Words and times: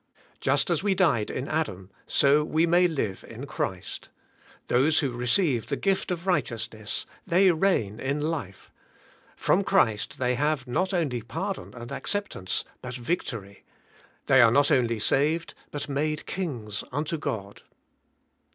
Just 0.39 0.71
as 0.71 0.81
we 0.81 0.95
died 0.95 1.29
in 1.29 1.47
Adam 1.47 1.91
so 2.07 2.43
we 2.43 2.65
may 2.65 2.87
live 2.87 3.23
in 3.27 3.41
196 3.41 3.45
THE 4.07 4.07
SPIRITUAI. 4.07 4.09
LIFE. 4.09 4.09
Christ; 4.09 4.09
those 4.67 4.99
who 5.01 5.11
receive 5.11 5.67
the 5.67 5.77
g^ift 5.77 6.09
of 6.09 6.25
rig 6.25 6.45
hteousness, 6.45 7.05
the 7.27 7.35
J 7.35 7.51
reign 7.51 7.99
in 7.99 8.19
life; 8.19 8.71
from 9.35 9.63
Christ 9.63 10.17
they 10.17 10.33
have 10.33 10.65
not 10.65 10.91
only 10.91 11.21
pardon 11.21 11.75
and 11.75 11.91
acceptance 11.91 12.65
but 12.81 12.95
victory; 12.95 13.63
they 14.25 14.41
are 14.41 14.49
not 14.49 14.71
only 14.71 14.97
saved, 14.97 15.53
but 15.69 15.87
made 15.87 16.25
kings 16.25 16.83
unto 16.91 17.19
God. 17.19 17.61